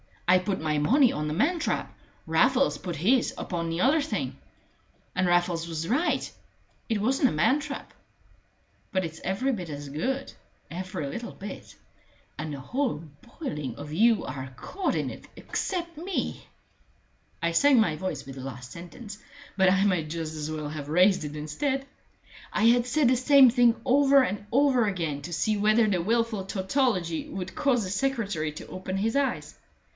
I 0.27 0.39
put 0.39 0.61
my 0.61 0.77
money 0.79 1.11
on 1.11 1.27
the 1.27 1.33
man 1.33 1.59
trap. 1.59 1.93
Raffles 2.25 2.77
put 2.77 2.95
his 2.95 3.33
upon 3.37 3.69
the 3.69 3.81
other 3.81 4.01
thing. 4.01 4.37
And 5.13 5.27
Raffles 5.27 5.67
was 5.67 5.89
right 5.89 6.31
it 6.89 7.01
wasn't 7.01 7.27
a 7.27 7.31
man 7.33 7.59
trap. 7.59 7.93
But 8.93 9.03
it's 9.03 9.19
every 9.25 9.51
bit 9.51 9.69
as 9.69 9.89
good 9.89 10.31
every 10.71 11.05
little 11.07 11.33
bit 11.33 11.75
and 12.39 12.51
the 12.51 12.61
whole 12.61 13.03
boiling 13.39 13.75
of 13.75 13.91
you 13.93 14.23
are 14.25 14.51
caught 14.55 14.95
in 14.95 15.09
it 15.09 15.27
except 15.35 15.97
me!" 15.97 16.47
I 17.43 17.51
sank 17.51 17.77
my 17.79 17.95
voice 17.97 18.25
with 18.25 18.35
the 18.35 18.41
last 18.41 18.71
sentence, 18.71 19.19
but 19.57 19.69
I 19.69 19.83
might 19.83 20.09
just 20.09 20.33
as 20.33 20.49
well 20.49 20.69
have 20.69 20.89
raised 20.89 21.25
it 21.25 21.35
instead. 21.35 21.85
I 22.53 22.63
had 22.67 22.87
said 22.87 23.09
the 23.09 23.17
same 23.17 23.49
thing 23.49 23.75
over 23.85 24.23
and 24.23 24.45
over 24.51 24.87
again 24.87 25.21
to 25.23 25.33
see 25.33 25.57
whether 25.57 25.87
the 25.87 26.01
wilful 26.01 26.45
tautology 26.45 27.27
would 27.27 27.53
cause 27.53 27.83
the 27.83 27.89
secretary 27.91 28.51
to 28.53 28.67
open 28.67 28.97
his 28.97 29.15
eyes. 29.17 29.57